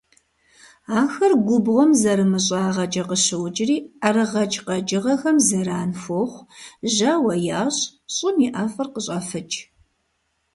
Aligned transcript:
Ахэр 1.01 1.33
губгъуэм 1.45 1.91
зэрымыщӀагъэкӀэ 2.01 3.03
къыщокӀри 3.09 3.77
ӀэрыгъэкӀ 4.01 4.59
къэкӀыгъэхэм 4.65 5.37
зэран 5.47 5.91
хуохъу, 6.01 6.49
жьауэ 6.93 7.33
ящӀ, 7.61 7.83
щӀым 8.15 8.37
и 8.45 8.47
ӀэфӀыр 8.53 8.87
къыщӀафыкӀ. 8.93 9.57